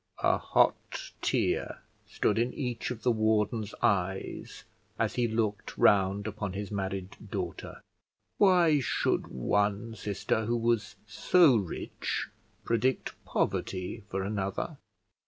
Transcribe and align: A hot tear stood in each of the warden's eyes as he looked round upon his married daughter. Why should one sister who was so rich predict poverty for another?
A 0.23 0.39
hot 0.39 1.11
tear 1.21 1.77
stood 2.09 2.39
in 2.39 2.51
each 2.55 2.89
of 2.89 3.03
the 3.03 3.11
warden's 3.11 3.75
eyes 3.83 4.63
as 4.97 5.13
he 5.13 5.27
looked 5.27 5.77
round 5.77 6.25
upon 6.25 6.53
his 6.53 6.71
married 6.71 7.15
daughter. 7.29 7.79
Why 8.39 8.79
should 8.79 9.27
one 9.27 9.93
sister 9.93 10.45
who 10.45 10.57
was 10.57 10.95
so 11.05 11.55
rich 11.55 12.29
predict 12.65 13.13
poverty 13.25 14.01
for 14.09 14.23
another? 14.23 14.77